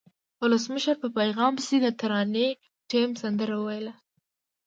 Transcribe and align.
ولسمشر 0.41 0.95
په 1.03 1.07
پیغام 1.17 1.51
پسې 1.57 1.75
د 1.81 1.87
ترانې 1.99 2.47
ټیم 2.91 3.09
سندره 3.21 3.55
وویله. 3.57 3.93